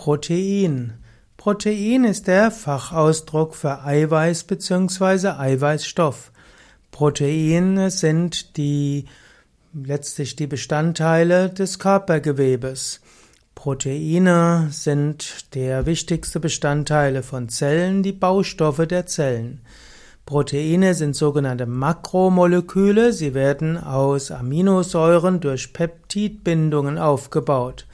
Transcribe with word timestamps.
Protein. 0.00 0.94
Protein 1.36 2.04
ist 2.04 2.26
der 2.26 2.50
Fachausdruck 2.50 3.54
für 3.54 3.84
Eiweiß 3.84 4.44
bzw. 4.44 5.28
Eiweißstoff. 5.38 6.32
Proteine 6.90 7.90
sind 7.90 8.56
die 8.56 9.04
letztlich 9.74 10.36
die 10.36 10.46
Bestandteile 10.46 11.50
des 11.50 11.78
Körpergewebes. 11.78 13.02
Proteine 13.54 14.68
sind 14.70 15.54
der 15.54 15.84
wichtigste 15.84 16.40
Bestandteile 16.40 17.22
von 17.22 17.50
Zellen, 17.50 18.02
die 18.02 18.12
Baustoffe 18.12 18.86
der 18.86 19.04
Zellen. 19.04 19.60
Proteine 20.24 20.94
sind 20.94 21.14
sogenannte 21.14 21.66
Makromoleküle, 21.66 23.12
sie 23.12 23.34
werden 23.34 23.76
aus 23.76 24.30
Aminosäuren 24.30 25.40
durch 25.40 25.74
Peptidbindungen 25.74 26.96
aufgebaut. 26.96 27.86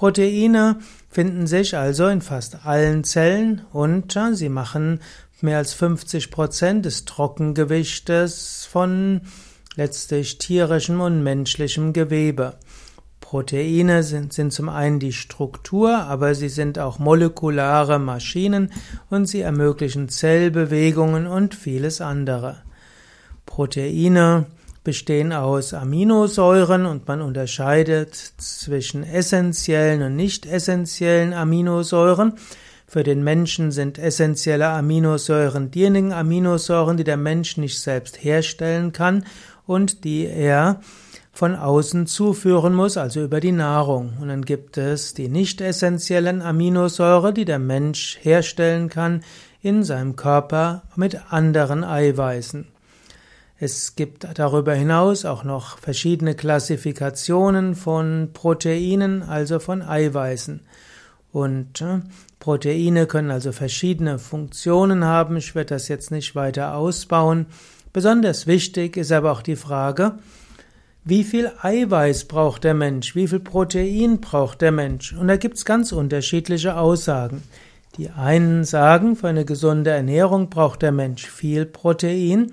Proteine 0.00 0.78
finden 1.10 1.46
sich 1.46 1.76
also 1.76 2.06
in 2.06 2.22
fast 2.22 2.64
allen 2.64 3.04
Zellen 3.04 3.60
und 3.70 4.18
sie 4.32 4.48
machen 4.48 5.00
mehr 5.42 5.58
als 5.58 5.74
50 5.74 6.30
Prozent 6.30 6.86
des 6.86 7.04
Trockengewichtes 7.04 8.66
von 8.72 9.20
letztlich 9.76 10.38
tierischem 10.38 11.02
und 11.02 11.22
menschlichem 11.22 11.92
Gewebe. 11.92 12.54
Proteine 13.20 14.02
sind, 14.02 14.32
sind 14.32 14.54
zum 14.54 14.70
einen 14.70 15.00
die 15.00 15.12
Struktur, 15.12 15.94
aber 15.98 16.34
sie 16.34 16.48
sind 16.48 16.78
auch 16.78 16.98
molekulare 16.98 17.98
Maschinen 17.98 18.72
und 19.10 19.26
sie 19.26 19.42
ermöglichen 19.42 20.08
Zellbewegungen 20.08 21.26
und 21.26 21.54
vieles 21.54 22.00
andere. 22.00 22.62
Proteine 23.44 24.46
bestehen 24.82 25.32
aus 25.32 25.74
Aminosäuren 25.74 26.86
und 26.86 27.06
man 27.06 27.20
unterscheidet 27.20 28.14
zwischen 28.14 29.04
essentiellen 29.04 30.02
und 30.02 30.16
nicht 30.16 30.46
essentiellen 30.46 31.34
Aminosäuren. 31.34 32.34
Für 32.86 33.02
den 33.02 33.22
Menschen 33.22 33.70
sind 33.70 33.98
essentielle 33.98 34.68
Aminosäuren 34.68 35.70
diejenigen 35.70 36.12
Aminosäuren, 36.12 36.96
die 36.96 37.04
der 37.04 37.18
Mensch 37.18 37.56
nicht 37.56 37.80
selbst 37.80 38.24
herstellen 38.24 38.92
kann 38.92 39.24
und 39.66 40.04
die 40.04 40.26
er 40.26 40.80
von 41.32 41.54
außen 41.54 42.06
zuführen 42.06 42.74
muss, 42.74 42.96
also 42.96 43.22
über 43.22 43.40
die 43.40 43.52
Nahrung. 43.52 44.14
Und 44.20 44.28
dann 44.28 44.44
gibt 44.44 44.76
es 44.76 45.14
die 45.14 45.28
nicht 45.28 45.60
essentiellen 45.60 46.42
Aminosäuren, 46.42 47.34
die 47.34 47.44
der 47.44 47.58
Mensch 47.58 48.18
herstellen 48.22 48.88
kann 48.88 49.22
in 49.62 49.84
seinem 49.84 50.16
Körper 50.16 50.82
mit 50.96 51.32
anderen 51.32 51.84
Eiweißen. 51.84 52.66
Es 53.62 53.94
gibt 53.94 54.26
darüber 54.38 54.72
hinaus 54.72 55.26
auch 55.26 55.44
noch 55.44 55.76
verschiedene 55.76 56.34
Klassifikationen 56.34 57.74
von 57.74 58.30
Proteinen, 58.32 59.22
also 59.22 59.58
von 59.58 59.82
Eiweißen. 59.82 60.62
Und 61.30 61.82
äh, 61.82 62.00
Proteine 62.38 63.06
können 63.06 63.30
also 63.30 63.52
verschiedene 63.52 64.18
Funktionen 64.18 65.04
haben. 65.04 65.36
Ich 65.36 65.54
werde 65.54 65.74
das 65.74 65.88
jetzt 65.88 66.10
nicht 66.10 66.34
weiter 66.34 66.74
ausbauen. 66.74 67.44
Besonders 67.92 68.46
wichtig 68.46 68.96
ist 68.96 69.12
aber 69.12 69.30
auch 69.30 69.42
die 69.42 69.56
Frage, 69.56 70.14
wie 71.04 71.22
viel 71.22 71.52
Eiweiß 71.60 72.28
braucht 72.28 72.64
der 72.64 72.72
Mensch? 72.72 73.14
Wie 73.14 73.28
viel 73.28 73.40
Protein 73.40 74.22
braucht 74.22 74.62
der 74.62 74.72
Mensch? 74.72 75.12
Und 75.12 75.28
da 75.28 75.36
gibt 75.36 75.58
es 75.58 75.66
ganz 75.66 75.92
unterschiedliche 75.92 76.78
Aussagen. 76.78 77.42
Die 77.98 78.08
einen 78.08 78.64
sagen, 78.64 79.16
für 79.16 79.28
eine 79.28 79.44
gesunde 79.44 79.90
Ernährung 79.90 80.48
braucht 80.48 80.80
der 80.80 80.92
Mensch 80.92 81.26
viel 81.26 81.66
Protein. 81.66 82.52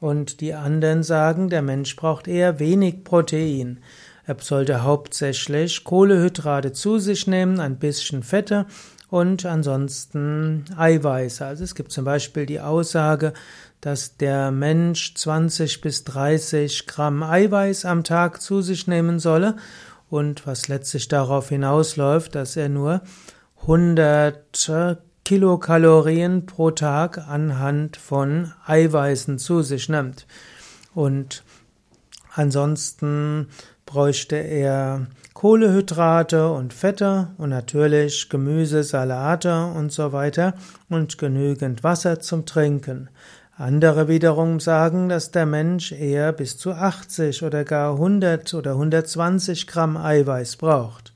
Und 0.00 0.40
die 0.40 0.54
anderen 0.54 1.02
sagen, 1.02 1.50
der 1.50 1.62
Mensch 1.62 1.94
braucht 1.94 2.26
eher 2.26 2.58
wenig 2.58 3.04
Protein. 3.04 3.80
Er 4.26 4.36
sollte 4.40 4.82
hauptsächlich 4.82 5.84
Kohlehydrate 5.84 6.72
zu 6.72 6.98
sich 6.98 7.26
nehmen, 7.26 7.60
ein 7.60 7.78
bisschen 7.78 8.22
Fette 8.22 8.66
und 9.08 9.44
ansonsten 9.44 10.64
Eiweiße. 10.76 11.44
Also 11.44 11.64
es 11.64 11.74
gibt 11.74 11.92
zum 11.92 12.04
Beispiel 12.04 12.46
die 12.46 12.60
Aussage, 12.60 13.32
dass 13.80 14.16
der 14.16 14.50
Mensch 14.50 15.14
20 15.14 15.80
bis 15.80 16.04
30 16.04 16.86
Gramm 16.86 17.22
Eiweiß 17.22 17.84
am 17.84 18.04
Tag 18.04 18.40
zu 18.40 18.62
sich 18.62 18.86
nehmen 18.86 19.18
solle 19.18 19.56
und 20.08 20.46
was 20.46 20.68
letztlich 20.68 21.08
darauf 21.08 21.48
hinausläuft, 21.48 22.34
dass 22.34 22.56
er 22.56 22.68
nur 22.68 23.02
100 23.62 25.09
Kilokalorien 25.30 26.44
pro 26.44 26.72
Tag 26.72 27.18
anhand 27.28 27.96
von 27.96 28.52
Eiweißen 28.66 29.38
zu 29.38 29.62
sich 29.62 29.88
nimmt. 29.88 30.26
Und 30.92 31.44
ansonsten 32.34 33.46
bräuchte 33.86 34.34
er 34.34 35.06
Kohlehydrate 35.34 36.50
und 36.50 36.74
Fette 36.74 37.28
und 37.38 37.50
natürlich 37.50 38.28
Gemüse, 38.28 38.82
Salate 38.82 39.66
und 39.66 39.92
so 39.92 40.12
weiter 40.12 40.54
und 40.88 41.16
genügend 41.16 41.84
Wasser 41.84 42.18
zum 42.18 42.44
Trinken. 42.44 43.08
Andere 43.56 44.08
wiederum 44.08 44.58
sagen, 44.58 45.08
dass 45.08 45.30
der 45.30 45.46
Mensch 45.46 45.92
eher 45.92 46.32
bis 46.32 46.58
zu 46.58 46.72
80 46.72 47.44
oder 47.44 47.62
gar 47.62 47.92
100 47.92 48.52
oder 48.54 48.72
120 48.72 49.68
Gramm 49.68 49.96
Eiweiß 49.96 50.56
braucht. 50.56 51.09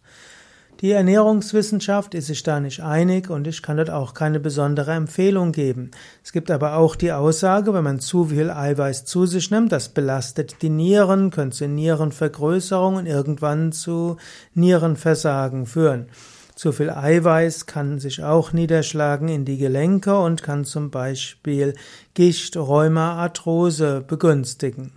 Die 0.81 0.91
Ernährungswissenschaft 0.91 2.15
ist 2.15 2.27
sich 2.27 2.43
da 2.43 2.59
nicht 2.59 2.81
einig 2.81 3.31
und 3.31 3.47
ich 3.47 3.62
kann 3.62 3.77
dort 3.77 3.91
auch 3.91 4.12
keine 4.12 4.41
besondere 4.41 4.91
Empfehlung 4.93 5.53
geben. 5.53 5.93
Es 6.25 6.33
gibt 6.33 6.51
aber 6.51 6.77
auch 6.77 6.97
die 6.97 7.12
Aussage, 7.12 7.73
wenn 7.73 7.85
man 7.85 8.01
zu 8.01 8.27
viel 8.27 8.51
Eiweiß 8.51 9.05
zu 9.05 9.25
sich 9.25 9.51
nimmt, 9.53 9.71
das 9.71 9.89
belastet 9.89 10.62
die 10.62 10.71
Nieren, 10.71 11.31
könnte 11.31 11.57
zu 11.57 11.69
Nierenvergrößerung 11.69 12.97
und 12.97 13.07
irgendwann 13.07 13.71
zu 13.71 14.17
Nierenversagen 14.55 15.67
führen. 15.67 16.09
Zu 16.57 16.73
viel 16.73 16.91
Eiweiß 16.91 17.67
kann 17.67 18.01
sich 18.01 18.23
auch 18.23 18.53
niederschlagen 18.53 19.29
in 19.29 19.45
die 19.45 19.59
Gelenke 19.59 20.19
und 20.19 20.43
kann 20.43 20.65
zum 20.65 20.91
Beispiel 20.91 21.75
Gicht, 22.15 22.56
Rheuma, 22.56 23.15
Arthrose 23.15 24.05
begünstigen. 24.06 24.93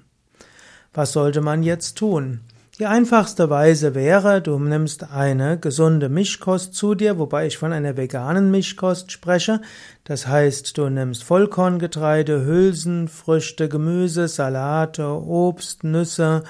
Was 0.94 1.14
sollte 1.14 1.42
man 1.42 1.62
jetzt 1.62 1.98
tun? 1.98 2.42
Die 2.80 2.86
einfachste 2.86 3.50
Weise 3.50 3.96
wäre, 3.96 4.40
du 4.40 4.60
nimmst 4.60 5.12
eine 5.12 5.58
gesunde 5.58 6.10
Mischkost 6.10 6.76
zu 6.76 6.94
dir, 6.94 7.18
wobei 7.18 7.48
ich 7.48 7.58
von 7.58 7.74
einer 7.74 7.98
veganen 7.98 8.52
Mischkost 8.52 9.12
spreche. 9.12 9.62
Das 10.04 10.28
heißt, 10.28 10.78
du 10.78 10.88
nimmst 10.88 11.24
Vollkorngetreide, 11.24 12.46
Hülsen, 12.46 13.08
Früchte, 13.08 13.68
Gemüse, 13.68 14.28
Salate, 14.28 15.08
Obst, 15.08 15.86
Nüsse, 15.86 16.44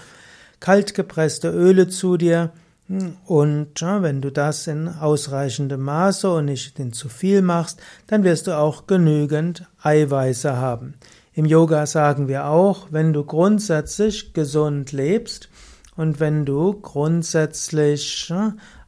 kaltgepresste 0.60 1.50
Öle 1.50 1.88
zu 1.88 2.18
dir. 2.18 2.52
Und 3.26 3.82
wenn 3.82 4.20
du 4.20 4.30
das 4.30 4.68
in 4.68 4.90
ausreichendem 4.90 5.80
Maße 5.80 6.30
und 6.30 6.44
nicht 6.44 6.78
in 6.78 6.92
zu 6.92 7.08
viel 7.08 7.42
machst, 7.42 7.80
dann 8.08 8.26
wirst 8.26 8.48
du 8.48 8.58
auch 8.58 8.86
genügend 8.86 9.66
Eiweiße 9.82 10.58
haben. 10.58 10.96
Im 11.32 11.46
Yoga 11.46 11.86
sagen 11.86 12.28
wir 12.28 12.48
auch, 12.48 12.88
wenn 12.92 13.14
du 13.14 13.24
grundsätzlich 13.24 14.34
gesund 14.34 14.92
lebst, 14.92 15.48
und 15.98 16.20
wenn 16.20 16.46
du 16.46 16.74
grundsätzlich 16.80 18.34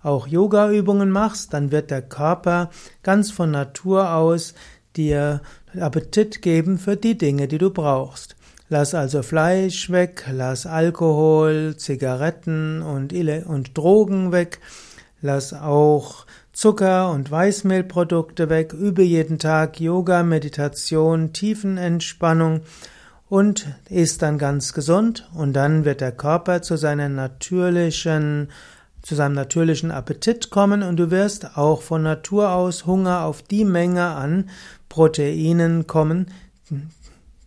auch 0.01 0.27
Yoga-Übungen 0.27 1.09
machst, 1.09 1.53
dann 1.53 1.71
wird 1.71 1.91
der 1.91 2.01
Körper 2.01 2.69
ganz 3.03 3.31
von 3.31 3.51
Natur 3.51 4.13
aus 4.13 4.53
dir 4.95 5.41
Appetit 5.77 6.41
geben 6.41 6.77
für 6.77 6.95
die 6.95 7.17
Dinge, 7.17 7.47
die 7.47 7.57
du 7.57 7.71
brauchst. 7.71 8.35
Lass 8.69 8.93
also 8.93 9.23
Fleisch 9.23 9.89
weg, 9.89 10.25
lass 10.31 10.67
Alkohol, 10.67 11.75
Zigaretten 11.75 12.83
und, 12.83 13.13
und 13.13 13.77
Drogen 13.77 14.31
weg, 14.31 14.59
lass 15.21 15.53
auch 15.53 16.27
Zucker 16.53 17.11
und 17.11 17.31
Weißmehlprodukte 17.31 18.49
weg, 18.49 18.73
übe 18.73 19.01
jeden 19.01 19.39
Tag 19.39 19.79
Yoga, 19.79 20.21
Meditation, 20.23 21.33
Tiefenentspannung 21.33 22.61
und 23.29 23.67
ist 23.90 24.22
dann 24.22 24.38
ganz 24.38 24.73
gesund 24.73 25.29
und 25.34 25.53
dann 25.53 25.85
wird 25.85 26.01
der 26.01 26.12
Körper 26.12 26.62
zu 26.62 26.78
seiner 26.78 27.09
natürlichen 27.09 28.50
zu 29.01 29.16
seinem 29.16 29.34
natürlichen 29.34 29.91
Appetit 29.91 30.50
kommen 30.50 30.84
und 30.84 30.97
du 30.97 31.09
wirst 31.09 31.57
auch 31.57 31.81
von 31.81 32.03
Natur 32.03 32.51
aus 32.51 32.86
Hunger 32.86 33.24
auf 33.24 33.42
die 33.42 33.63
Menge 33.63 34.07
an 34.07 34.50
Proteinen 34.89 35.88
kommen, 35.88 36.27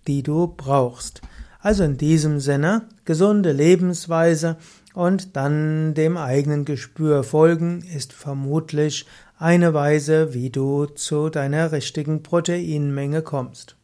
die 0.06 0.22
du 0.22 0.46
brauchst. 0.56 1.20
Also 1.60 1.84
in 1.84 1.98
diesem 1.98 2.40
Sinne 2.40 2.82
gesunde 3.04 3.52
Lebensweise 3.52 4.56
und 4.94 5.36
dann 5.36 5.92
dem 5.92 6.16
eigenen 6.16 6.64
Gespür 6.64 7.22
folgen 7.22 7.82
ist 7.94 8.14
vermutlich 8.14 9.06
eine 9.38 9.74
Weise, 9.74 10.32
wie 10.32 10.48
du 10.48 10.86
zu 10.86 11.28
deiner 11.28 11.70
richtigen 11.70 12.22
Proteinmenge 12.22 13.20
kommst. 13.22 13.76